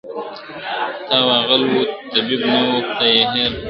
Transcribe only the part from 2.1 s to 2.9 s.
طبیب نه وو